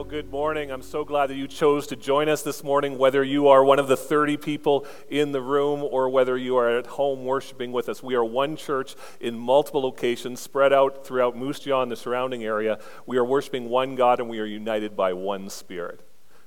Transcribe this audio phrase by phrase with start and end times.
[0.00, 0.70] Well, good morning.
[0.70, 3.78] I'm so glad that you chose to join us this morning, whether you are one
[3.78, 7.86] of the 30 people in the room or whether you are at home worshiping with
[7.86, 8.02] us.
[8.02, 12.42] We are one church in multiple locations spread out throughout Moose Jaw and the surrounding
[12.42, 12.78] area.
[13.04, 16.00] We are worshiping one God and we are united by one Spirit.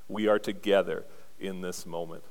[0.07, 1.05] We are together
[1.39, 2.23] in this moment.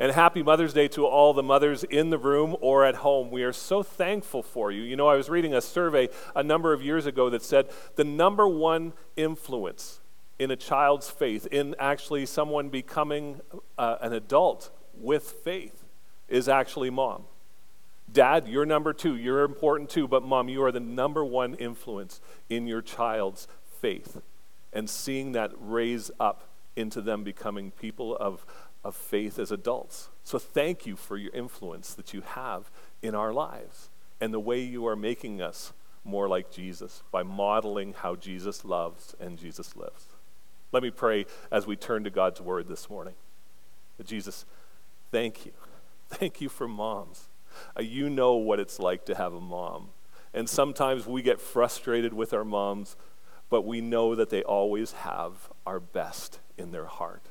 [0.00, 3.30] And happy Mother's Day to all the mothers in the room or at home.
[3.30, 4.82] We are so thankful for you.
[4.82, 8.02] You know, I was reading a survey a number of years ago that said the
[8.02, 9.99] number one influence
[10.40, 13.42] in a child's faith, in actually someone becoming
[13.76, 15.84] uh, an adult with faith,
[16.28, 17.24] is actually mom.
[18.10, 19.16] Dad, you're number two.
[19.16, 23.48] You're important too, but mom, you are the number one influence in your child's
[23.82, 24.22] faith.
[24.72, 28.46] And seeing that raise up into them becoming people of,
[28.82, 30.08] of faith as adults.
[30.24, 32.70] So thank you for your influence that you have
[33.02, 33.90] in our lives
[34.22, 39.14] and the way you are making us more like Jesus by modeling how Jesus loves
[39.20, 40.06] and Jesus lives.
[40.72, 43.14] Let me pray as we turn to God's word this morning.
[44.04, 44.44] Jesus,
[45.10, 45.52] thank you.
[46.08, 47.28] Thank you for moms.
[47.76, 49.88] Uh, you know what it's like to have a mom.
[50.32, 52.96] And sometimes we get frustrated with our moms,
[53.48, 57.22] but we know that they always have our best in their heart.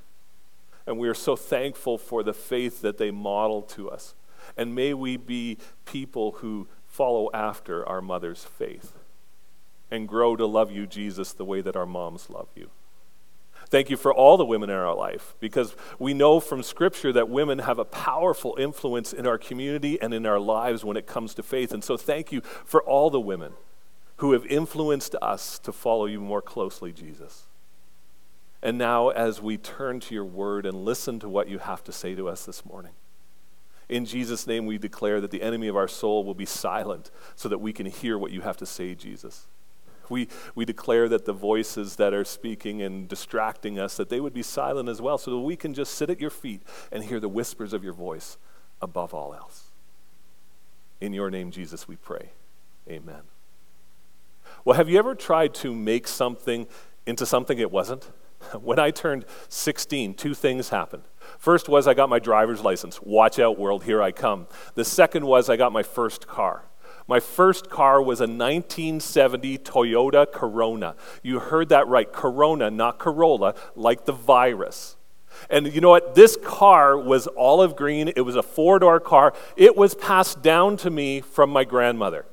[0.85, 4.15] And we are so thankful for the faith that they model to us.
[4.57, 8.93] And may we be people who follow after our mother's faith
[9.91, 12.69] and grow to love you, Jesus, the way that our moms love you.
[13.69, 17.29] Thank you for all the women in our life because we know from Scripture that
[17.29, 21.35] women have a powerful influence in our community and in our lives when it comes
[21.35, 21.71] to faith.
[21.71, 23.53] And so thank you for all the women
[24.17, 27.43] who have influenced us to follow you more closely, Jesus.
[28.61, 31.91] And now, as we turn to your word and listen to what you have to
[31.91, 32.91] say to us this morning,
[33.87, 37.47] in Jesus' name, we declare that the enemy of our soul will be silent so
[37.49, 39.47] that we can hear what you have to say, Jesus.
[40.09, 44.33] We, we declare that the voices that are speaking and distracting us, that they would
[44.33, 46.61] be silent as well, so that we can just sit at your feet
[46.91, 48.37] and hear the whispers of your voice
[48.81, 49.65] above all else.
[51.01, 52.31] In your name, Jesus, we pray.
[52.89, 53.21] Amen.
[54.65, 56.67] Well, have you ever tried to make something
[57.05, 58.09] into something it wasn't?
[58.61, 61.03] When I turned 16, two things happened.
[61.37, 63.01] First was I got my driver's license.
[63.01, 64.47] Watch out, world, here I come.
[64.75, 66.63] The second was I got my first car.
[67.09, 70.95] My first car was a 1970 Toyota Corona.
[71.23, 74.95] You heard that right, Corona, not Corolla, like the virus.
[75.49, 76.13] And you know what?
[76.13, 78.09] This car was olive green.
[78.15, 79.33] It was a four door car.
[79.57, 82.27] It was passed down to me from my grandmother.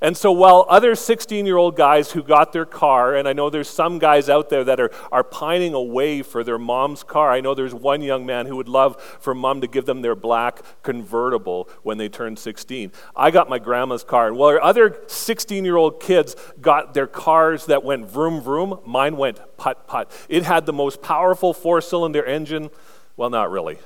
[0.00, 3.50] And so while other 16 year old guys who got their car, and I know
[3.50, 7.32] there's some guys out there that are, are pining away for their mom's car.
[7.32, 10.14] I know there's one young man who would love for mom to give them their
[10.14, 12.92] black convertible when they turn 16.
[13.16, 14.28] I got my grandma's car.
[14.28, 19.16] And while other 16 year old kids got their cars that went vroom vroom, mine
[19.16, 20.10] went putt putt.
[20.28, 22.70] It had the most powerful four cylinder engine.
[23.16, 23.78] Well, not really,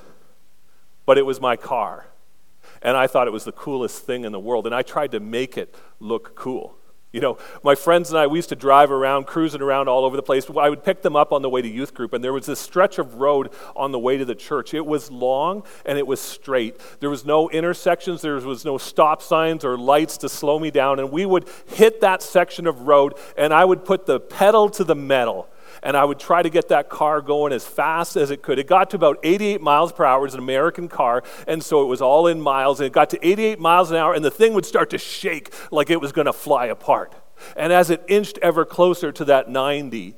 [1.05, 2.07] but it was my car
[2.81, 4.65] and I thought it was the coolest thing in the world.
[4.65, 6.77] And I tried to make it look cool.
[7.15, 10.17] You know, my friends and I, we used to drive around, cruising around all over
[10.17, 10.49] the place.
[10.49, 12.59] I would pick them up on the way to youth group, and there was this
[12.59, 14.73] stretch of road on the way to the church.
[14.73, 16.77] It was long and it was straight.
[16.99, 20.99] There was no intersections, there was no stop signs or lights to slow me down.
[20.99, 24.83] And we would hit that section of road, and I would put the pedal to
[24.83, 25.47] the metal
[25.85, 28.57] and I would try to get that car going as fast as it could.
[28.57, 30.25] It got to about 88 miles per hour.
[30.25, 32.79] It's an American car, and so it was all in miles.
[32.79, 35.53] And it got to 88 miles an hour, and the thing would start to shake
[35.71, 37.13] like it was going to fly apart.
[37.55, 40.15] And as it inched ever closer to that 90,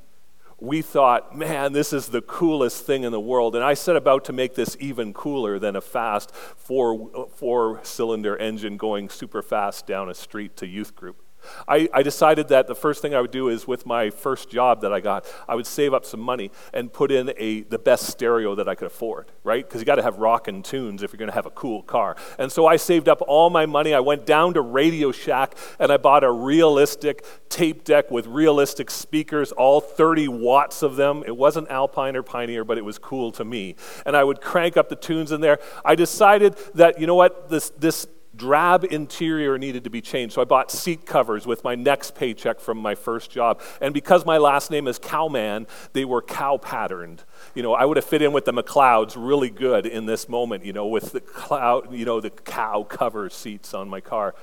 [0.58, 3.54] we thought, man, this is the coolest thing in the world.
[3.54, 8.38] And I set about to make this even cooler than a fast four, four cylinder
[8.38, 11.27] engine going super fast down a street to youth group.
[11.68, 14.82] I, I, decided that the first thing I would do is with my first job
[14.82, 18.08] that I got, I would save up some money and put in a, the best
[18.08, 19.68] stereo that I could afford, right?
[19.68, 22.16] Because you got to have rockin' tunes if you're going to have a cool car.
[22.38, 23.94] And so I saved up all my money.
[23.94, 28.92] I went down to Radio Shack and I bought a realistic tape deck with realistic
[28.92, 31.24] speakers, all 30 watts of them.
[31.26, 33.76] It wasn't Alpine or Pioneer, but it was cool to me.
[34.06, 35.60] And I would crank up the tunes in there.
[35.84, 38.08] I decided that, you know what, this, this
[38.38, 40.36] drab interior needed to be changed.
[40.36, 43.62] So I bought seat covers with my next paycheck from my first job.
[43.82, 47.24] And because my last name is Cowman, they were cow patterned.
[47.56, 50.64] You know, I would have fit in with the McLeods really good in this moment,
[50.64, 54.36] you know, with the cloud, you know, the cow cover seats on my car.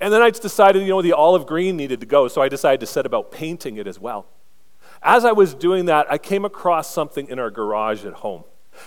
[0.00, 2.80] And then I decided, you know, the olive green needed to go, so I decided
[2.80, 4.26] to set about painting it as well.
[5.02, 8.44] As I was doing that, I came across something in our garage at home.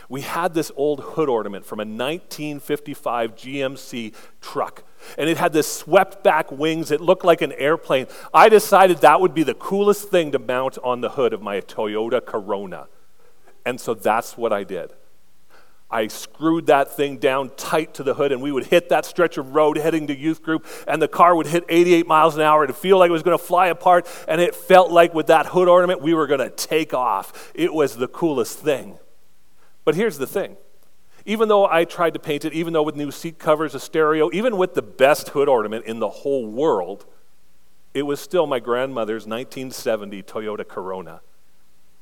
[0.10, 4.84] We had this old hood ornament from a 1955 GMC truck.
[5.18, 6.92] And it had this swept back wings.
[6.92, 8.07] It looked like an airplane.
[8.34, 11.62] I decided that would be the coolest thing to mount on the hood of my
[11.62, 12.88] Toyota Corona.
[13.66, 14.94] And so that's what I did.
[15.90, 19.38] I screwed that thing down tight to the hood, and we would hit that stretch
[19.38, 22.66] of road heading to youth group, and the car would hit 88 miles an hour.
[22.66, 25.45] It'd feel like it was going to fly apart, and it felt like with that
[25.48, 27.51] hood ornament, we were going to take off.
[27.56, 29.00] It was the coolest thing.
[29.88, 30.57] But here's the thing
[31.25, 34.30] even though I tried to paint it, even though with new seat covers, a stereo,
[34.34, 37.06] even with the best hood ornament in the whole world,
[37.94, 41.22] it was still my grandmother's 1970 Toyota Corona.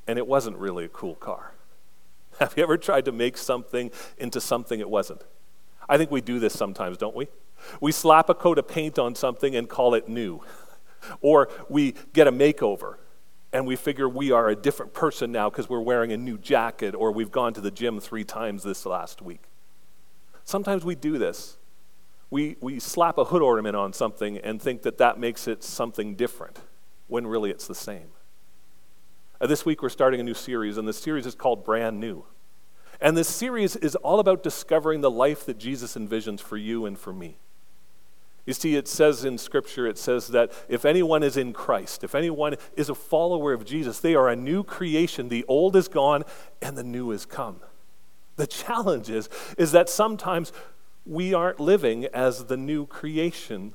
[0.07, 1.51] And it wasn't really a cool car.
[2.39, 5.21] Have you ever tried to make something into something it wasn't?
[5.87, 7.27] I think we do this sometimes, don't we?
[7.81, 10.41] We slap a coat of paint on something and call it new.
[11.21, 12.95] Or we get a makeover
[13.55, 16.93] and we figure we are a different person now because we're wearing a new jacket
[16.93, 19.43] or we've gone to the gym three times this last week.
[20.43, 21.55] Sometimes we do this.
[22.29, 26.15] We, we slap a hood ornament on something and think that that makes it something
[26.15, 26.59] different
[27.07, 28.09] when really it's the same.
[29.39, 32.25] Uh, this week we're starting a new series, and the series is called Brand New.
[32.99, 36.99] And this series is all about discovering the life that Jesus envisions for you and
[36.99, 37.37] for me.
[38.45, 42.13] You see, it says in Scripture, it says that if anyone is in Christ, if
[42.13, 45.29] anyone is a follower of Jesus, they are a new creation.
[45.29, 46.23] The old is gone
[46.61, 47.61] and the new is come.
[48.35, 50.51] The challenge is, is that sometimes
[51.05, 53.73] we aren't living as the new creation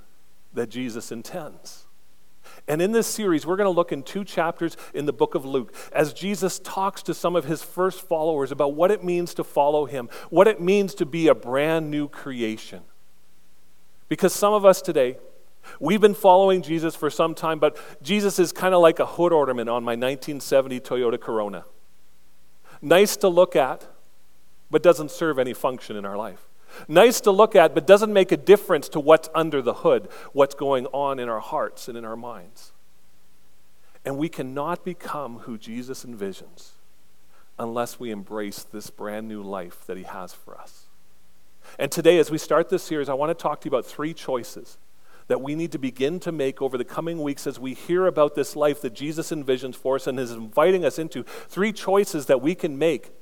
[0.53, 1.87] that Jesus intends.
[2.69, 5.45] And in this series, we're going to look in two chapters in the book of
[5.45, 9.45] Luke as Jesus talks to some of his first followers about what it means to
[9.45, 12.83] follow him, what it means to be a brand new creation.
[14.11, 15.17] Because some of us today,
[15.79, 19.33] we've been following Jesus for some time, but Jesus is kind of like a hood
[19.33, 21.65] ornament on my 1970 Toyota Corona.
[22.83, 23.87] Nice to look at,
[24.69, 26.49] but doesn't serve any function in our life.
[26.89, 30.57] Nice to look at, but doesn't make a difference to what's under the hood, what's
[30.57, 32.73] going on in our hearts and in our minds.
[34.05, 36.71] And we cannot become who Jesus envisions
[37.61, 40.87] unless we embrace this brand new life that he has for us.
[41.79, 44.15] And today, as we start this series, I want to talk to you about three
[44.15, 44.79] choices
[45.29, 48.35] that we need to begin to make over the coming weeks as we hear about
[48.35, 51.23] this life that Jesus envisions for us and is inviting us into.
[51.23, 53.13] Three choices that we can make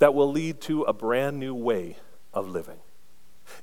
[0.00, 1.96] that will lead to a brand new way
[2.34, 2.80] of living.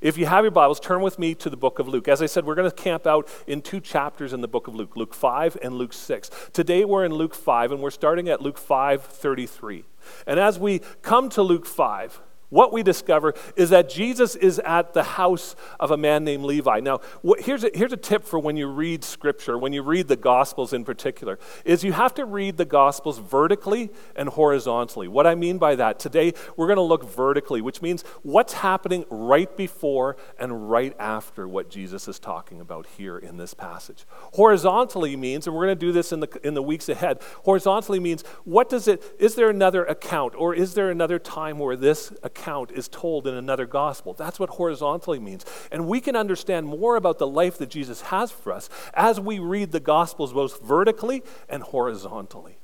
[0.00, 2.08] If you have your Bibles, turn with me to the book of Luke.
[2.08, 4.74] As I said, we're going to camp out in two chapters in the book of
[4.74, 6.30] Luke, Luke 5 and Luke 6.
[6.52, 9.84] Today we're in Luke 5 and we're starting at Luke 5:33.
[10.26, 12.20] And as we come to Luke 5,
[12.50, 16.80] what we discover is that Jesus is at the house of a man named Levi.
[16.80, 17.00] Now,
[17.38, 20.72] here's a, here's a tip for when you read Scripture, when you read the Gospels
[20.72, 25.08] in particular, is you have to read the Gospels vertically and horizontally.
[25.08, 29.04] What I mean by that, today we're going to look vertically, which means what's happening
[29.10, 34.06] right before and right after what Jesus is talking about here in this passage.
[34.34, 38.00] Horizontally means, and we're going to do this in the, in the weeks ahead, horizontally
[38.00, 42.10] means what does it, is there another account or is there another time where this
[42.22, 44.14] account account is told in another gospel.
[44.14, 45.44] That's what horizontally means.
[45.72, 49.38] And we can understand more about the life that Jesus has for us as we
[49.38, 52.58] read the gospels both vertically and horizontally.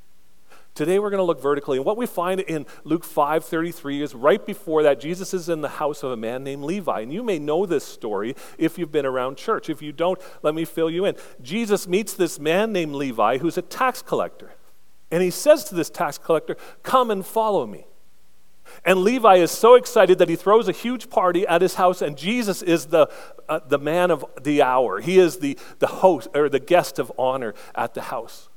[0.75, 1.76] Today we're going to look vertically.
[1.76, 5.69] And what we find in Luke 5:33 is right before that Jesus is in the
[5.69, 7.00] house of a man named Levi.
[7.00, 9.71] And you may know this story if you've been around church.
[9.71, 11.14] If you don't, let me fill you in.
[11.43, 14.54] Jesus meets this man named Levi who's a tax collector.
[15.12, 17.87] And he says to this tax collector, "Come and follow me."
[18.85, 22.16] And Levi is so excited that he throws a huge party at his house, and
[22.16, 23.11] Jesus is the,
[23.49, 25.00] uh, the man of the hour.
[25.00, 28.49] He is the, the host or the guest of honor at the house.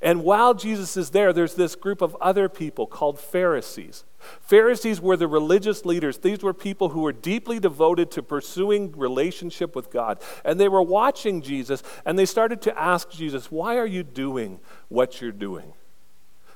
[0.00, 4.04] And while Jesus is there, there's this group of other people called Pharisees.
[4.40, 6.18] Pharisees were the religious leaders.
[6.18, 10.20] These were people who were deeply devoted to pursuing relationship with God.
[10.44, 14.60] And they were watching Jesus and they started to ask Jesus, Why are you doing
[14.88, 15.72] what you're doing?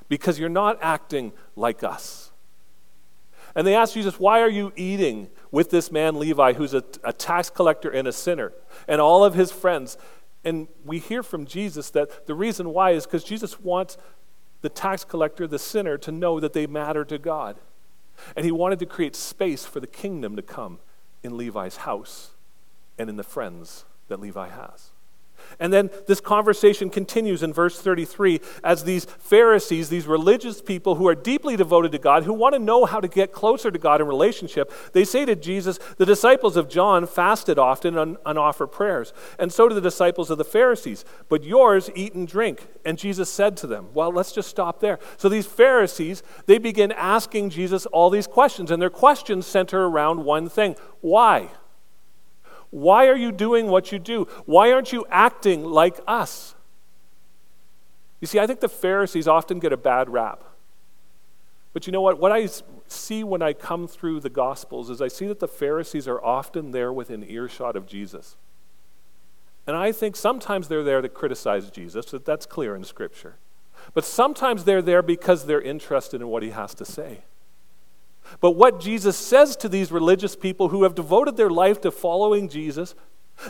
[0.07, 2.26] Because you're not acting like us.
[3.57, 7.11] And they asked Jesus, Why are you eating with this man Levi, who's a, a
[7.11, 8.53] tax collector and a sinner,
[8.87, 9.97] and all of his friends?
[10.45, 13.97] And we hear from Jesus that the reason why is because Jesus wants
[14.61, 17.57] the tax collector, the sinner, to know that they matter to God.
[18.35, 20.77] And he wanted to create space for the kingdom to come
[21.23, 22.35] in Levi's house
[22.99, 24.91] and in the friends that Levi has.
[25.59, 31.07] And then this conversation continues in verse 33 as these Pharisees, these religious people who
[31.07, 34.01] are deeply devoted to God, who want to know how to get closer to God
[34.01, 38.67] in relationship, they say to Jesus, The disciples of John fasted often and, and offer
[38.67, 42.67] prayers, and so do the disciples of the Pharisees, but yours eat and drink.
[42.85, 44.99] And Jesus said to them, Well, let's just stop there.
[45.17, 50.23] So these Pharisees, they begin asking Jesus all these questions, and their questions center around
[50.23, 51.49] one thing why?
[52.77, 54.27] Why are you doing what you do?
[54.45, 56.53] Why aren't you acting like us?
[58.21, 60.43] You see, I think the Pharisees often get a bad rap.
[61.73, 62.19] But you know what?
[62.19, 62.47] What I
[62.87, 66.69] see when I come through the Gospels is I see that the Pharisees are often
[66.69, 68.35] there within earshot of Jesus.
[69.65, 73.37] And I think sometimes they're there to criticize Jesus, that that's clear in Scripture.
[73.95, 77.23] But sometimes they're there because they're interested in what he has to say.
[78.39, 82.49] But what Jesus says to these religious people who have devoted their life to following
[82.49, 82.95] Jesus,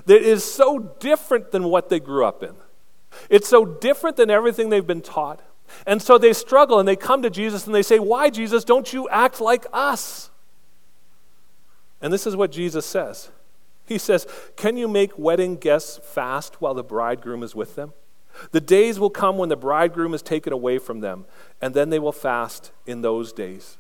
[0.05, 2.55] that is so different than what they grew up in.
[3.29, 5.41] It's so different than everything they've been taught.
[5.85, 8.91] And so they struggle and they come to Jesus and they say, Why, Jesus, don't
[8.91, 10.29] you act like us?
[12.01, 13.29] And this is what Jesus says
[13.85, 17.93] He says, Can you make wedding guests fast while the bridegroom is with them?
[18.51, 21.25] The days will come when the bridegroom is taken away from them,
[21.59, 23.77] and then they will fast in those days.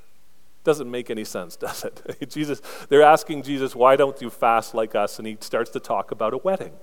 [0.67, 2.29] Doesn't make any sense, does it?
[2.29, 5.17] Jesus, they're asking Jesus, why don't you fast like us?
[5.17, 6.73] And he starts to talk about a wedding.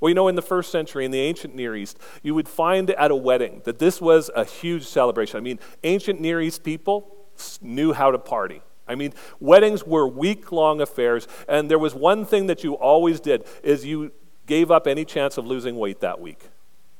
[0.00, 2.90] Well, you know, in the first century, in the ancient Near East, you would find
[2.90, 5.38] at a wedding that this was a huge celebration.
[5.38, 7.12] I mean, ancient Near East people
[7.60, 8.62] knew how to party.
[8.86, 13.42] I mean, weddings were week-long affairs, and there was one thing that you always did
[13.64, 14.12] is you
[14.46, 16.48] gave up any chance of losing weight that week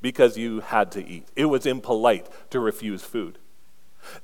[0.02, 1.28] because you had to eat.
[1.36, 3.38] It was impolite to refuse food.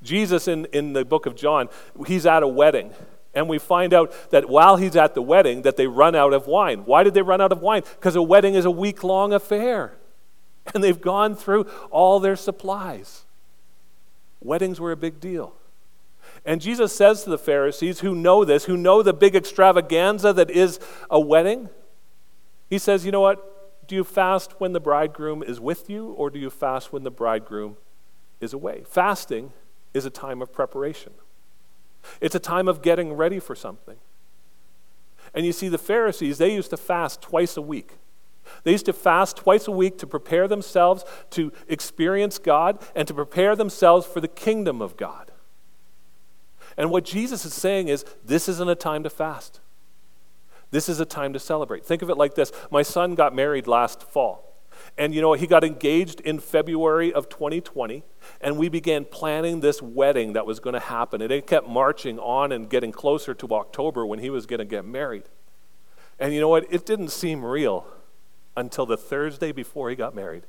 [0.01, 1.69] Jesus, in, in the book of John,
[2.07, 2.91] he's at a wedding.
[3.33, 6.47] And we find out that while he's at the wedding, that they run out of
[6.47, 6.85] wine.
[6.85, 7.83] Why did they run out of wine?
[7.95, 9.93] Because a wedding is a week-long affair.
[10.73, 13.25] And they've gone through all their supplies.
[14.41, 15.53] Weddings were a big deal.
[16.43, 20.49] And Jesus says to the Pharisees who know this, who know the big extravaganza that
[20.49, 21.69] is a wedding,
[22.67, 23.87] he says, You know what?
[23.87, 27.11] Do you fast when the bridegroom is with you, or do you fast when the
[27.11, 27.77] bridegroom
[28.41, 28.83] is away?
[28.87, 29.53] Fasting
[29.95, 31.13] is a time of preparation,
[32.21, 33.97] it's a time of getting ready for something.
[35.33, 37.93] And you see, the Pharisees, they used to fast twice a week.
[38.63, 43.13] They used to fast twice a week to prepare themselves to experience God and to
[43.13, 45.31] prepare themselves for the kingdom of God.
[46.77, 49.61] And what Jesus is saying is this isn't a time to fast.
[50.71, 51.85] This is a time to celebrate.
[51.85, 54.54] Think of it like this My son got married last fall.
[54.97, 58.03] And you know, he got engaged in February of 2020,
[58.39, 61.21] and we began planning this wedding that was going to happen.
[61.21, 64.65] And it kept marching on and getting closer to October when he was going to
[64.65, 65.23] get married.
[66.17, 66.65] And you know what?
[66.71, 67.85] It didn't seem real
[68.55, 70.43] until the Thursday before he got married.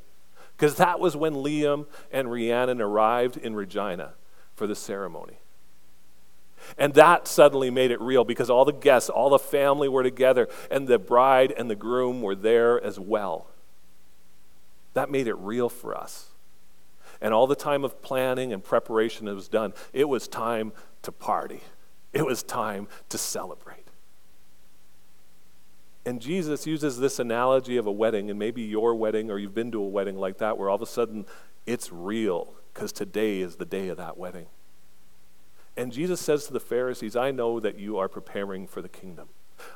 [0.57, 4.15] Because that was when Liam and Rhiannon arrived in Regina
[4.55, 5.41] for the ceremony.
[6.79, 10.49] And that suddenly made it real because all the guests, all the family were together,
[10.71, 13.49] and the bride and the groom were there as well.
[14.97, 16.31] That made it real for us.
[17.21, 20.73] And all the time of planning and preparation that was done, it was time
[21.03, 21.61] to party.
[22.15, 23.88] It was time to celebrate.
[26.07, 29.71] And Jesus uses this analogy of a wedding, and maybe your wedding, or you've been
[29.73, 31.26] to a wedding like that, where all of a sudden
[31.67, 34.47] it's real, because today is the day of that wedding.
[35.76, 39.29] And Jesus says to the Pharisees, I know that you are preparing for the kingdom.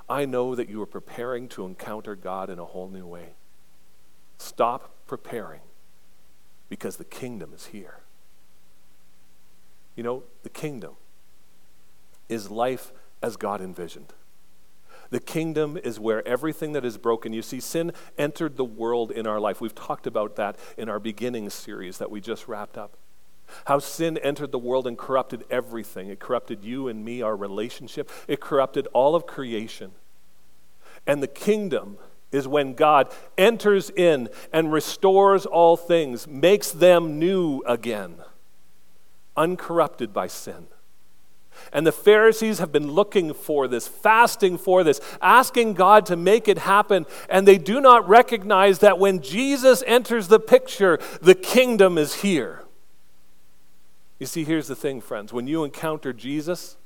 [0.08, 3.34] I know that you are preparing to encounter God in a whole new way.
[4.40, 5.60] Stop preparing
[6.70, 7.98] because the kingdom is here.
[9.94, 10.92] You know, the kingdom
[12.30, 14.14] is life as God envisioned.
[15.10, 19.26] The kingdom is where everything that is broken, you see, sin entered the world in
[19.26, 19.60] our life.
[19.60, 22.96] We've talked about that in our beginning series that we just wrapped up.
[23.66, 26.08] How sin entered the world and corrupted everything.
[26.08, 28.10] It corrupted you and me, our relationship.
[28.26, 29.90] It corrupted all of creation.
[31.06, 31.98] And the kingdom
[32.32, 38.16] is when God enters in and restores all things, makes them new again,
[39.36, 40.68] uncorrupted by sin.
[41.72, 46.48] And the Pharisees have been looking for this, fasting for this, asking God to make
[46.48, 47.06] it happen.
[47.28, 52.64] And they do not recognize that when Jesus enters the picture, the kingdom is here.
[54.18, 55.32] You see, here's the thing, friends.
[55.32, 56.76] When you encounter Jesus,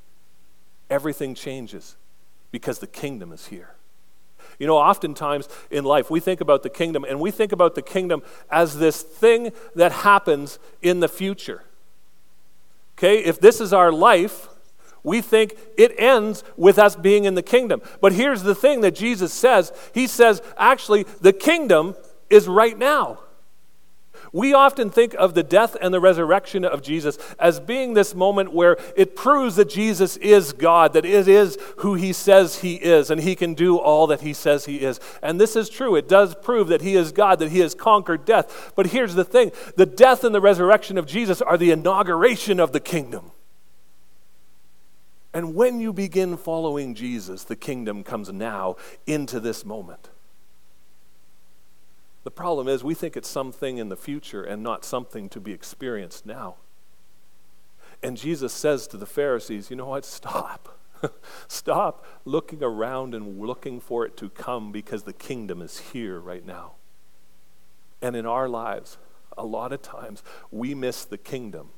[0.91, 1.97] everything changes
[2.51, 3.74] because the kingdom is here.
[4.59, 7.83] You know, oftentimes in life, we think about the kingdom, and we think about the
[7.83, 11.63] kingdom as this thing that happens in the future.
[12.97, 14.49] Okay, if this is our life,
[15.05, 17.83] We think it ends with us being in the kingdom.
[18.01, 21.95] But here's the thing that Jesus says He says, actually, the kingdom
[22.31, 23.21] is right now.
[24.35, 28.53] We often think of the death and the resurrection of Jesus as being this moment
[28.53, 33.13] where it proves that Jesus is God, that it is who he says he is,
[33.13, 34.99] and he can do all that he says he is.
[35.23, 35.95] And this is true.
[35.95, 38.73] It does prove that he is God, that he has conquered death.
[38.75, 42.73] But here's the thing the death and the resurrection of Jesus are the inauguration of
[42.73, 43.31] the kingdom.
[45.33, 48.75] And when you begin following Jesus, the kingdom comes now
[49.07, 50.09] into this moment.
[52.25, 55.53] The problem is, we think it's something in the future and not something to be
[55.53, 56.57] experienced now.
[58.03, 60.05] And Jesus says to the Pharisees, you know what?
[60.05, 60.79] Stop.
[61.49, 66.45] Stop looking around and looking for it to come because the kingdom is here right
[66.45, 66.73] now.
[68.01, 68.99] And in our lives,
[69.37, 71.71] a lot of times we miss the kingdom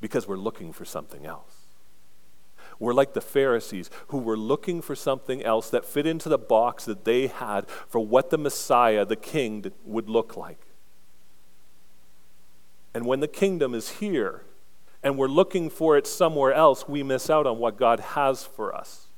[0.00, 1.59] because we're looking for something else.
[2.80, 6.86] We're like the Pharisees who were looking for something else that fit into the box
[6.86, 10.66] that they had for what the Messiah, the King, would look like.
[12.94, 14.42] And when the kingdom is here
[15.02, 18.74] and we're looking for it somewhere else, we miss out on what God has for
[18.74, 19.08] us.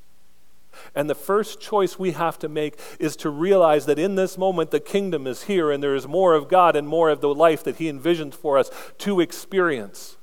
[0.94, 4.72] And the first choice we have to make is to realize that in this moment
[4.72, 7.62] the kingdom is here and there is more of God and more of the life
[7.62, 10.16] that He envisions for us to experience.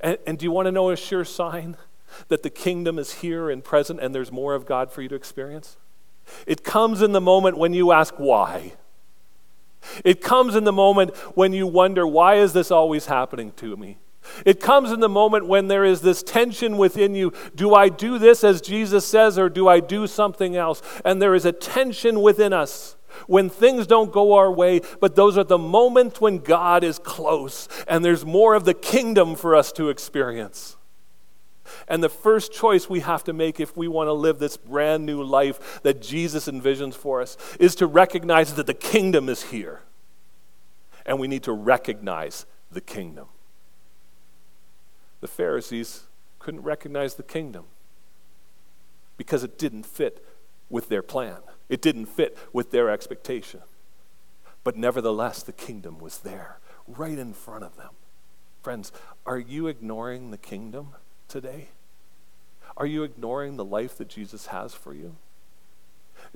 [0.00, 1.76] And, and do you want to know a sure sign?
[2.28, 5.14] That the kingdom is here and present and there's more of God for you to
[5.14, 5.76] experience?
[6.46, 8.72] It comes in the moment when you ask why.
[10.04, 13.98] It comes in the moment when you wonder, why is this always happening to me?
[14.46, 17.32] It comes in the moment when there is this tension within you.
[17.56, 20.80] Do I do this as Jesus says, or do I do something else?
[21.04, 25.36] And there is a tension within us when things don't go our way, but those
[25.36, 29.72] are the moments when God is close and there's more of the kingdom for us
[29.72, 30.76] to experience.
[31.88, 35.06] And the first choice we have to make if we want to live this brand
[35.06, 39.80] new life that Jesus envisions for us is to recognize that the kingdom is here.
[41.04, 43.26] And we need to recognize the kingdom.
[45.20, 46.04] The Pharisees
[46.38, 47.64] couldn't recognize the kingdom
[49.16, 50.24] because it didn't fit
[50.68, 53.60] with their plan, it didn't fit with their expectation.
[54.64, 57.90] But nevertheless, the kingdom was there, right in front of them.
[58.62, 58.92] Friends,
[59.26, 60.94] are you ignoring the kingdom?
[61.32, 61.68] Today?
[62.76, 65.16] Are you ignoring the life that Jesus has for you?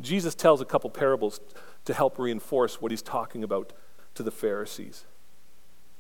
[0.01, 1.39] Jesus tells a couple parables
[1.85, 3.73] to help reinforce what he's talking about
[4.15, 5.05] to the Pharisees.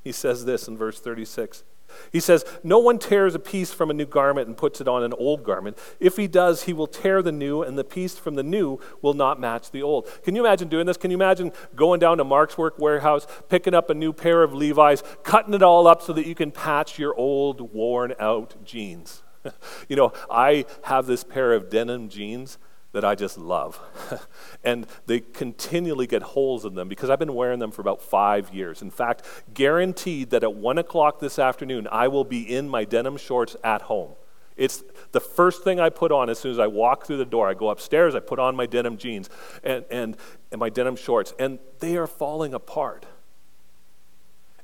[0.02, 1.62] He says this in verse 36
[2.12, 5.02] he says, No one tears a piece from a new garment and puts it on
[5.02, 5.78] an old garment.
[6.00, 9.14] If he does, he will tear the new, and the piece from the new will
[9.14, 10.08] not match the old.
[10.22, 10.96] Can you imagine doing this?
[10.96, 14.52] Can you imagine going down to Mark's Work Wearhouse, picking up a new pair of
[14.52, 19.22] Levi's, cutting it all up so that you can patch your old, worn out jeans?
[19.88, 22.58] you know, I have this pair of denim jeans
[22.96, 23.78] that I just love.
[24.64, 28.54] and they continually get holes in them because I've been wearing them for about five
[28.54, 28.80] years.
[28.80, 33.18] In fact, guaranteed that at one o'clock this afternoon, I will be in my denim
[33.18, 34.12] shorts at home.
[34.56, 34.82] It's
[35.12, 37.46] the first thing I put on as soon as I walk through the door.
[37.46, 39.28] I go upstairs, I put on my denim jeans
[39.62, 40.16] and, and,
[40.50, 43.04] and my denim shorts, and they are falling apart.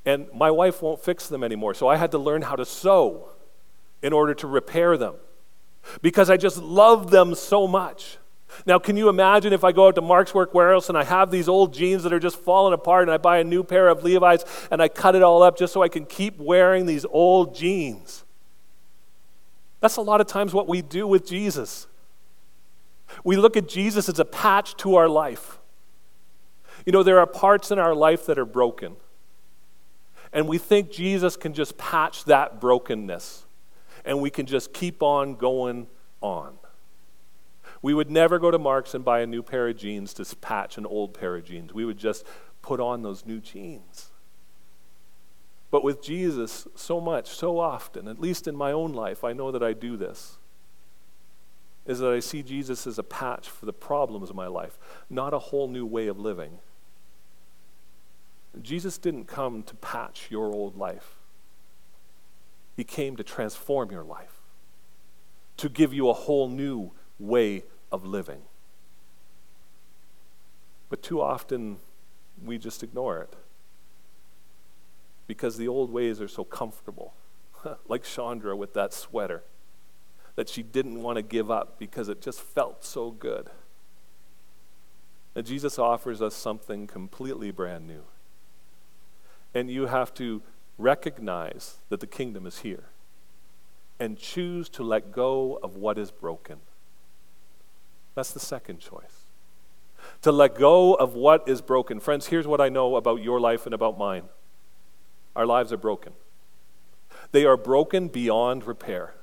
[0.06, 3.28] And my wife won't fix them anymore, so I had to learn how to sew
[4.00, 5.16] in order to repair them
[6.00, 8.16] because I just love them so much.
[8.66, 11.30] Now, can you imagine if I go out to Mark's Work Wearhouse and I have
[11.30, 14.04] these old jeans that are just falling apart and I buy a new pair of
[14.04, 17.54] Levi's and I cut it all up just so I can keep wearing these old
[17.54, 18.24] jeans?
[19.80, 21.86] That's a lot of times what we do with Jesus.
[23.24, 25.58] We look at Jesus as a patch to our life.
[26.86, 28.96] You know, there are parts in our life that are broken.
[30.32, 33.44] And we think Jesus can just patch that brokenness.
[34.04, 35.86] And we can just keep on going
[36.20, 36.54] on.
[37.82, 40.78] We would never go to Mark's and buy a new pair of jeans to patch
[40.78, 41.74] an old pair of jeans.
[41.74, 42.24] We would just
[42.62, 44.12] put on those new jeans.
[45.72, 49.50] But with Jesus, so much, so often, at least in my own life, I know
[49.50, 50.36] that I do this,
[51.86, 54.78] is that I see Jesus as a patch for the problems of my life,
[55.10, 56.58] not a whole new way of living.
[58.60, 61.16] Jesus didn't come to patch your old life,
[62.76, 64.42] He came to transform your life,
[65.56, 68.42] to give you a whole new way of living.
[70.88, 71.78] But too often,
[72.44, 73.34] we just ignore it
[75.26, 77.14] because the old ways are so comfortable.
[77.88, 79.42] like Chandra with that sweater
[80.34, 83.50] that she didn't want to give up because it just felt so good.
[85.34, 88.02] And Jesus offers us something completely brand new.
[89.54, 90.42] And you have to
[90.78, 92.84] recognize that the kingdom is here
[94.00, 96.60] and choose to let go of what is broken.
[98.14, 99.26] That's the second choice.
[100.22, 102.00] To let go of what is broken.
[102.00, 104.24] Friends, here's what I know about your life and about mine
[105.34, 106.12] our lives are broken.
[107.30, 109.14] They are broken beyond repair,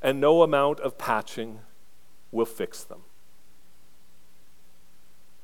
[0.00, 1.60] and no amount of patching
[2.32, 3.02] will fix them.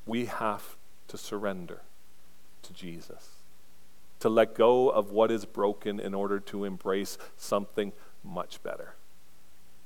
[0.07, 0.77] We have
[1.09, 1.83] to surrender
[2.63, 3.37] to Jesus,
[4.21, 7.93] to let go of what is broken in order to embrace something
[8.25, 8.95] much better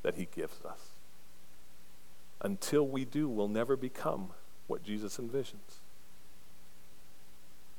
[0.03, 0.94] that He gives us.
[2.41, 4.31] Until we do, we'll never become
[4.67, 5.81] what Jesus envisions.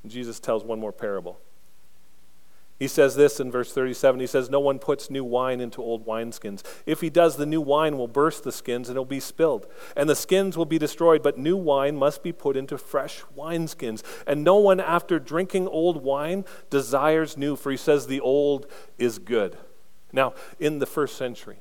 [0.06, 1.38] Jesus tells one more parable.
[2.78, 4.20] He says this in verse 37.
[4.20, 6.62] He says, No one puts new wine into old wineskins.
[6.84, 9.66] If he does, the new wine will burst the skins and it'll be spilled,
[9.96, 11.22] and the skins will be destroyed.
[11.22, 14.02] But new wine must be put into fresh wineskins.
[14.26, 18.66] And no one, after drinking old wine, desires new, for he says the old
[18.98, 19.56] is good.
[20.12, 21.60] Now, in the first century,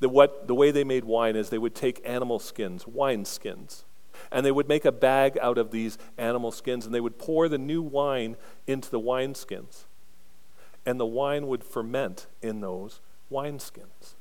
[0.00, 3.84] the, what, the way they made wine is they would take animal skins, wine skins,
[4.30, 7.48] and they would make a bag out of these animal skins, and they would pour
[7.48, 9.86] the new wine into the wine skins
[10.86, 14.14] and the wine would ferment in those wineskins.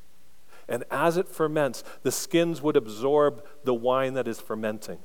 [0.67, 4.97] And as it ferments, the skins would absorb the wine that is fermenting.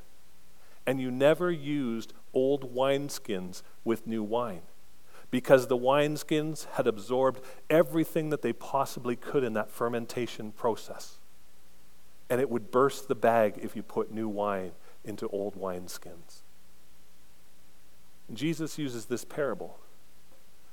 [0.87, 4.63] And you never used old wineskins with new wine
[5.31, 11.19] because the wineskins had absorbed everything that they possibly could in that fermentation process.
[12.29, 14.73] And it would burst the bag if you put new wine
[15.05, 16.43] into old wineskins.
[18.33, 19.79] Jesus uses this parable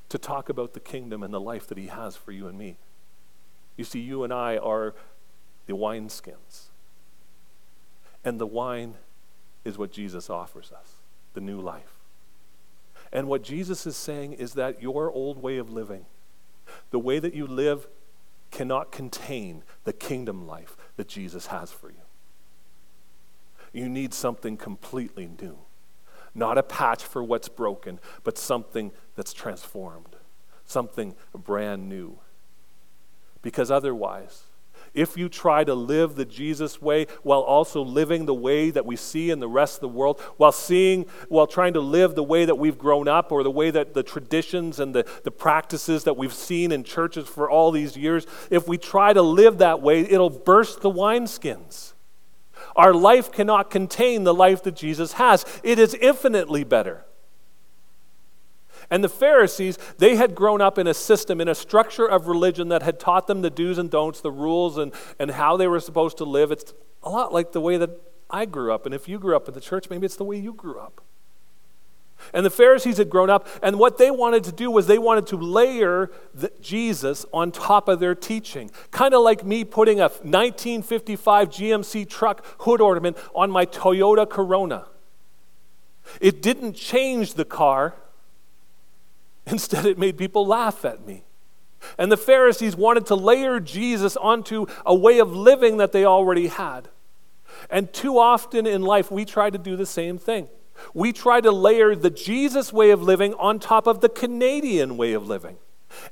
[0.10, 2.78] to talk about the kingdom and the life that He has for you and me.
[3.76, 4.96] You see, you and I are
[5.66, 6.68] the wineskins.
[8.24, 8.96] And the wine
[9.64, 10.96] is what Jesus offers us
[11.34, 11.97] the new life.
[13.12, 16.06] And what Jesus is saying is that your old way of living,
[16.92, 17.88] the way that you live,
[18.52, 22.02] cannot contain the kingdom life that Jesus has for you.
[23.74, 25.58] You need something completely new.
[26.34, 30.16] Not a patch for what's broken, but something that's transformed,
[30.66, 32.20] something brand new.
[33.42, 34.44] Because otherwise,
[34.98, 38.96] if you try to live the Jesus way while also living the way that we
[38.96, 42.46] see in the rest of the world, while seeing, while trying to live the way
[42.46, 46.18] that we've grown up or the way that the traditions and the, the practices that
[46.18, 50.02] we've seen in churches for all these years, if we try to live that way,
[50.02, 51.94] it'll burst the wineskins.
[52.76, 57.06] Our life cannot contain the life that Jesus has, it is infinitely better.
[58.90, 62.70] And the Pharisees, they had grown up in a system, in a structure of religion
[62.70, 65.80] that had taught them the do's and don'ts, the rules, and, and how they were
[65.80, 66.52] supposed to live.
[66.52, 66.74] It's
[67.04, 67.90] a lot like the way that
[68.30, 68.86] I grew up.
[68.86, 71.02] And if you grew up in the church, maybe it's the way you grew up.
[72.34, 75.28] And the Pharisees had grown up, and what they wanted to do was they wanted
[75.28, 78.72] to layer the, Jesus on top of their teaching.
[78.92, 84.88] Kind of like me putting a 1955 GMC truck hood ornament on my Toyota Corona.
[86.20, 87.94] It didn't change the car,
[89.52, 91.24] instead, it made people laugh at me.
[91.98, 96.48] And the Pharisees wanted to layer Jesus onto a way of living that they already
[96.48, 96.90] had.
[97.70, 100.50] And too often in life, we try to do the same thing.
[100.94, 105.14] We try to layer the Jesus way of living on top of the Canadian way
[105.14, 105.58] of living.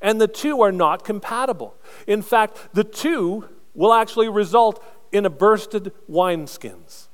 [0.02, 1.76] And the two are not compatible.
[2.08, 7.05] In fact, the two will actually result in a bursted wineskins.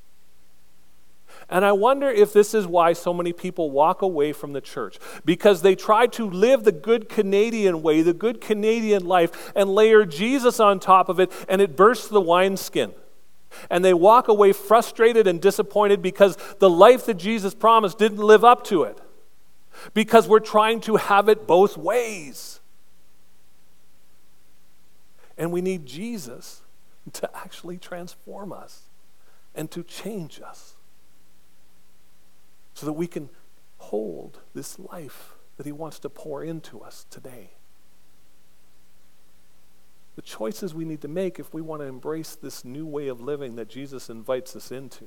[1.51, 4.97] And I wonder if this is why so many people walk away from the church
[5.25, 10.05] because they try to live the good Canadian way, the good Canadian life, and layer
[10.05, 12.93] Jesus on top of it, and it bursts the wineskin.
[13.69, 18.45] And they walk away frustrated and disappointed because the life that Jesus promised didn't live
[18.45, 18.97] up to it.
[19.93, 22.61] Because we're trying to have it both ways.
[25.37, 26.61] And we need Jesus
[27.11, 28.83] to actually transform us
[29.53, 30.75] and to change us
[32.81, 33.29] so that we can
[33.77, 37.51] hold this life that He wants to pour into us today
[40.15, 43.21] the choices we need to make if we want to embrace this new way of
[43.21, 45.05] living that Jesus invites us into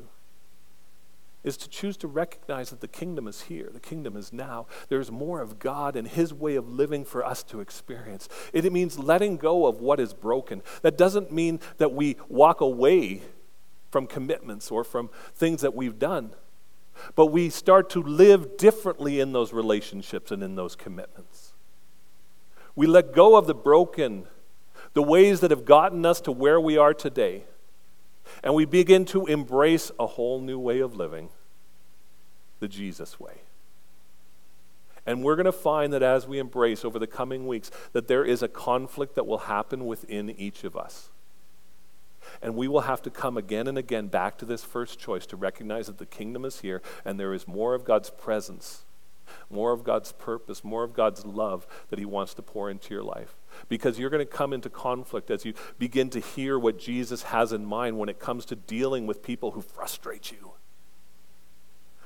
[1.42, 4.66] is to choose to recognize that the kingdom is here, the kingdom is now.
[4.88, 8.30] There's more of God and His way of living for us to experience.
[8.54, 10.62] It means letting go of what is broken.
[10.80, 13.22] That doesn't mean that we walk away
[13.90, 16.34] from commitments or from things that we've done,
[17.14, 21.52] but we start to live differently in those relationships and in those commitments.
[22.76, 24.26] We let go of the broken
[24.94, 27.44] the ways that have gotten us to where we are today,
[28.42, 31.28] and we begin to embrace a whole new way of living,
[32.60, 33.40] the Jesus way.
[35.04, 38.24] And we're going to find that as we embrace over the coming weeks, that there
[38.24, 41.10] is a conflict that will happen within each of us.
[42.42, 45.36] And we will have to come again and again back to this first choice to
[45.36, 48.84] recognize that the kingdom is here and there is more of God's presence,
[49.50, 53.02] more of God's purpose, more of God's love that He wants to pour into your
[53.02, 53.36] life.
[53.68, 57.52] Because you're going to come into conflict as you begin to hear what Jesus has
[57.52, 60.54] in mind when it comes to dealing with people who frustrate you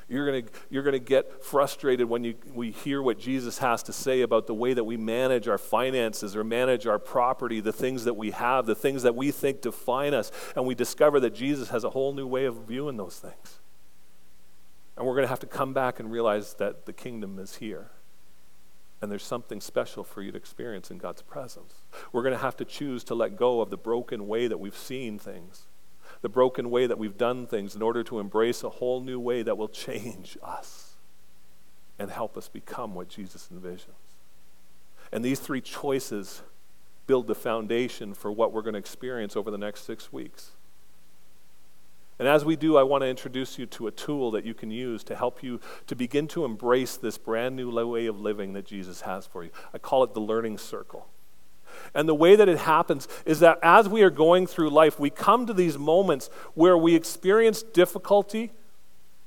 [0.09, 4.23] you're going you're to get frustrated when you, we hear what Jesus has to say
[4.23, 8.15] about the way that we manage our finances or manage our property, the things that
[8.15, 10.33] we have, the things that we think define us.
[10.57, 13.61] And we discover that Jesus has a whole new way of viewing those things.
[14.97, 17.91] And we're going to have to come back and realize that the kingdom is here.
[19.03, 21.75] And there's something special for you to experience in God's presence.
[22.13, 24.77] We're going to have to choose to let go of the broken way that we've
[24.77, 25.67] seen things
[26.21, 29.43] the broken way that we've done things in order to embrace a whole new way
[29.43, 30.97] that will change us
[31.99, 34.15] and help us become what Jesus envisions.
[35.13, 36.43] And these three choices
[37.07, 40.53] build the foundation for what we're going to experience over the next six weeks.
[42.19, 44.71] And as we do, I want to introduce you to a tool that you can
[44.71, 48.67] use to help you to begin to embrace this brand new way of living that
[48.67, 49.51] Jesus has for you.
[49.73, 51.07] I call it the learning circle.
[51.95, 55.11] And the way that it happens is that as we are going through life, we
[55.11, 58.53] come to these moments where we experience difficulty,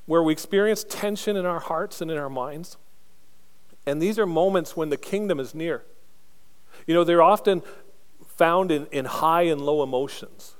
[0.05, 2.77] where we experience tension in our hearts and in our minds.
[3.85, 5.83] And these are moments when the kingdom is near.
[6.87, 7.61] You know, they're often
[8.25, 10.55] found in, in high and low emotions.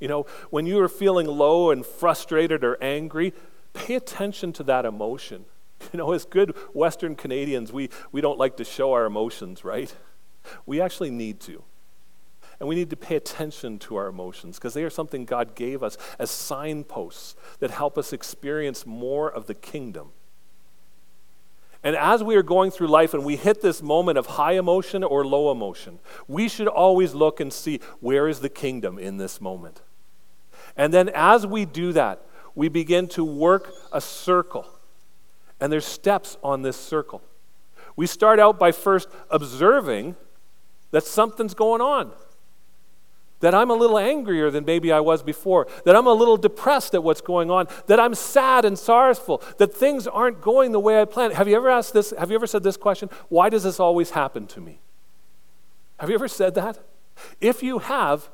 [0.00, 3.32] You know, when you are feeling low and frustrated or angry,
[3.74, 5.44] pay attention to that emotion.
[5.92, 9.94] You know, as good Western Canadians, we, we don't like to show our emotions, right?
[10.66, 11.62] We actually need to.
[12.60, 15.82] And we need to pay attention to our emotions because they are something God gave
[15.82, 20.10] us as signposts that help us experience more of the kingdom.
[21.84, 25.04] And as we are going through life and we hit this moment of high emotion
[25.04, 29.40] or low emotion, we should always look and see where is the kingdom in this
[29.40, 29.82] moment.
[30.76, 32.24] And then as we do that,
[32.56, 34.66] we begin to work a circle.
[35.60, 37.22] And there's steps on this circle.
[37.94, 40.16] We start out by first observing
[40.90, 42.12] that something's going on.
[43.40, 45.68] That I'm a little angrier than maybe I was before.
[45.84, 47.68] That I'm a little depressed at what's going on.
[47.86, 49.42] That I'm sad and sorrowful.
[49.58, 51.34] That things aren't going the way I planned.
[51.34, 52.12] Have you ever asked this?
[52.18, 53.08] Have you ever said this question?
[53.28, 54.80] Why does this always happen to me?
[56.00, 56.80] Have you ever said that?
[57.40, 58.28] If you have,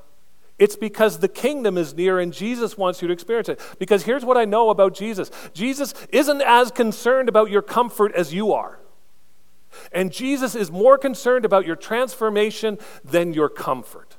[0.59, 3.61] it's because the kingdom is near and Jesus wants you to experience it.
[3.79, 8.33] Because here's what I know about Jesus Jesus isn't as concerned about your comfort as
[8.33, 8.79] you are.
[9.93, 14.17] And Jesus is more concerned about your transformation than your comfort.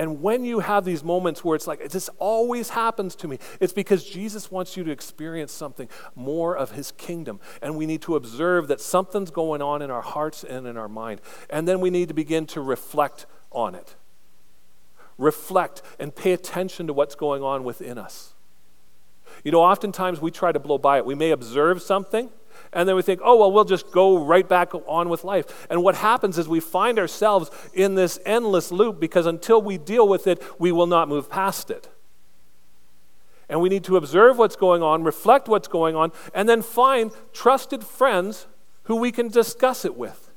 [0.00, 3.74] And when you have these moments where it's like, this always happens to me, it's
[3.74, 7.38] because Jesus wants you to experience something more of his kingdom.
[7.60, 10.88] And we need to observe that something's going on in our hearts and in our
[10.88, 11.20] mind.
[11.50, 13.94] And then we need to begin to reflect on it.
[15.18, 18.32] Reflect and pay attention to what's going on within us.
[19.44, 21.04] You know, oftentimes we try to blow by it.
[21.04, 22.30] We may observe something
[22.72, 25.66] and then we think, oh, well, we'll just go right back on with life.
[25.68, 30.06] And what happens is we find ourselves in this endless loop because until we deal
[30.06, 31.88] with it, we will not move past it.
[33.48, 37.10] And we need to observe what's going on, reflect what's going on, and then find
[37.32, 38.46] trusted friends
[38.84, 40.30] who we can discuss it with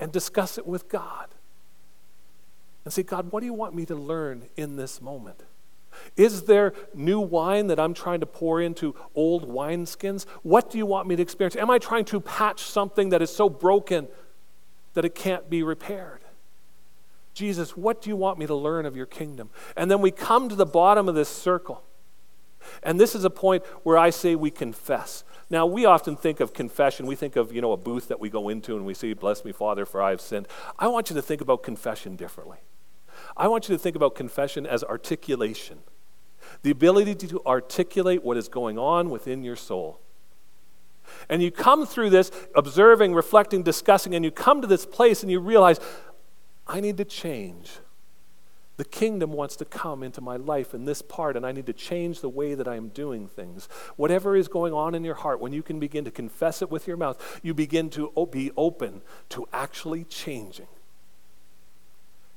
[0.00, 1.28] and discuss it with God.
[2.84, 5.44] And say, God, what do you want me to learn in this moment?
[6.16, 10.26] Is there new wine that I'm trying to pour into old wineskins?
[10.42, 11.56] What do you want me to experience?
[11.56, 14.08] Am I trying to patch something that is so broken
[14.94, 16.20] that it can't be repaired?
[17.34, 19.50] Jesus, what do you want me to learn of your kingdom?
[19.76, 21.82] And then we come to the bottom of this circle.
[22.82, 25.24] And this is a point where I say we confess.
[25.48, 27.06] Now, we often think of confession.
[27.06, 29.44] We think of, you know, a booth that we go into and we say, Bless
[29.44, 30.46] me, Father, for I have sinned.
[30.78, 32.58] I want you to think about confession differently.
[33.40, 35.78] I want you to think about confession as articulation
[36.62, 40.00] the ability to articulate what is going on within your soul.
[41.28, 45.32] And you come through this observing, reflecting, discussing, and you come to this place and
[45.32, 45.80] you realize,
[46.66, 47.78] I need to change.
[48.76, 51.72] The kingdom wants to come into my life in this part, and I need to
[51.72, 53.68] change the way that I am doing things.
[53.96, 56.86] Whatever is going on in your heart, when you can begin to confess it with
[56.86, 60.68] your mouth, you begin to be open to actually changing.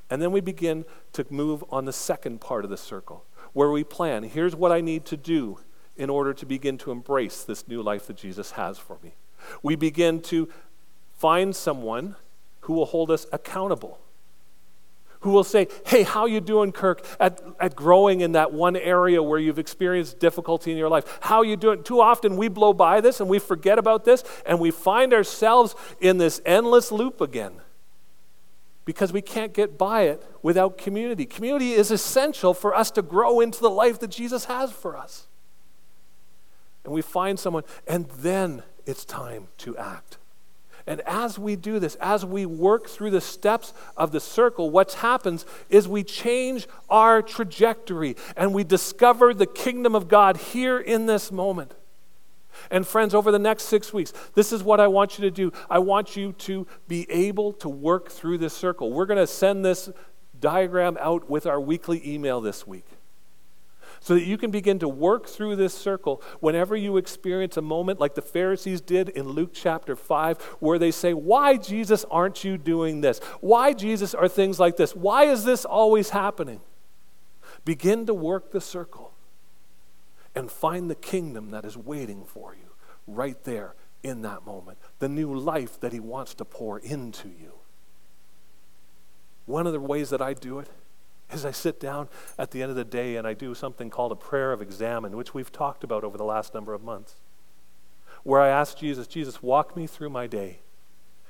[0.10, 3.84] And then we begin to move on the second part of the circle, where we
[3.84, 4.24] plan.
[4.24, 5.60] Here's what I need to do
[5.96, 9.16] in order to begin to embrace this new life that Jesus has for me.
[9.62, 10.50] We begin to
[11.18, 12.16] find someone
[12.62, 14.00] who will hold us accountable,
[15.22, 19.22] who will say, Hey, how you doing, Kirk, at, at growing in that one area
[19.22, 21.20] where you've experienced difficulty in your life?
[21.22, 21.84] How you doing?
[21.84, 25.76] Too often we blow by this and we forget about this and we find ourselves
[26.00, 27.62] in this endless loop again
[28.86, 31.26] because we can't get by it without community.
[31.26, 35.28] Community is essential for us to grow into the life that Jesus has for us.
[36.84, 40.18] And we find someone, and then it's time to act.
[40.86, 44.94] And as we do this, as we work through the steps of the circle, what
[44.94, 51.06] happens is we change our trajectory and we discover the kingdom of God here in
[51.06, 51.74] this moment.
[52.70, 55.52] And friends, over the next six weeks, this is what I want you to do.
[55.70, 58.92] I want you to be able to work through this circle.
[58.92, 59.90] We're going to send this
[60.40, 62.86] diagram out with our weekly email this week
[64.04, 68.02] so that you can begin to work through this circle whenever you experience a moment
[68.02, 72.58] like the Pharisees did in Luke chapter 5, where they say, Why, Jesus, aren't you
[72.58, 73.20] doing this?
[73.40, 74.94] Why, Jesus, are things like this?
[74.94, 76.60] Why is this always happening?
[77.64, 79.13] Begin to work the circle
[80.36, 82.72] and find the kingdom that is waiting for you
[83.08, 87.54] right there in that moment, the new life that He wants to pour into you.
[89.46, 90.70] One of the ways that I do it
[91.32, 94.12] is I sit down at the end of the day and I do something called
[94.12, 97.16] a prayer of examen, which we've talked about over the last number of months,
[98.24, 100.60] where I ask Jesus, Jesus, walk me through my day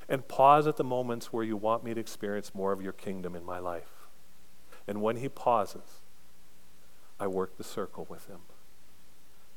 [0.10, 3.36] and pause at the moments where you want me to experience more of your kingdom
[3.36, 4.08] in my life.
[4.88, 6.02] And when he pauses,
[7.20, 8.42] I work the circle with him.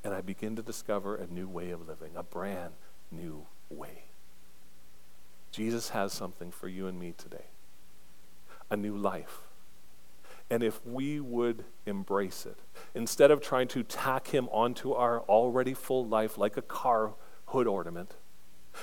[0.06, 2.74] And I begin to discover a new way of living, a brand
[3.10, 4.04] new way.
[5.50, 7.46] Jesus has something for you and me today
[8.70, 9.42] a new life
[10.50, 12.58] and if we would embrace it,
[12.94, 17.14] instead of trying to tack him onto our already full life like a car
[17.46, 18.14] hood ornament,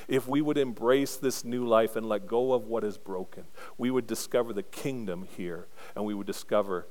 [0.08, 3.46] if we would embrace this new life and let go of what is broken,
[3.78, 6.88] we would discover the kingdom here and we would discover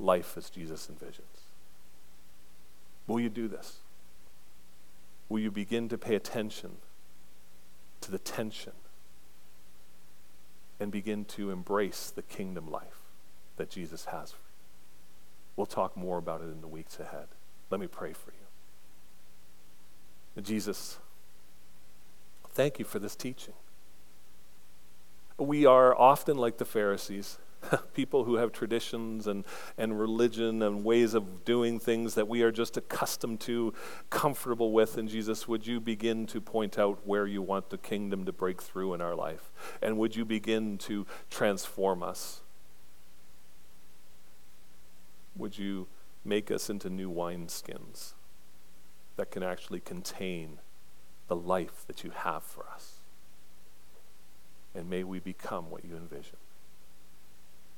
[0.00, 1.37] life as Jesus envisions.
[3.08, 3.78] Will you do this?
[5.28, 6.76] Will you begin to pay attention
[8.02, 8.72] to the tension
[10.78, 13.02] and begin to embrace the kingdom life?
[13.58, 14.42] that Jesus has for you.
[15.56, 17.26] We'll talk more about it in the weeks ahead.
[17.70, 18.36] Let me pray for you.
[20.42, 20.98] Jesus,
[22.50, 23.54] thank you for this teaching.
[25.36, 27.38] We are often like the Pharisees,
[27.94, 29.44] people who have traditions and,
[29.76, 33.72] and religion and ways of doing things that we are just accustomed to,
[34.10, 34.96] comfortable with.
[34.96, 38.62] And Jesus, would you begin to point out where you want the kingdom to break
[38.62, 39.52] through in our life?
[39.82, 42.42] And would you begin to transform us?
[45.38, 45.86] would you
[46.24, 48.12] make us into new wineskins
[49.16, 50.58] that can actually contain
[51.28, 52.96] the life that you have for us?
[54.74, 56.36] And may we become what you envision.